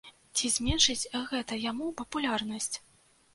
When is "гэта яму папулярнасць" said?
1.33-2.73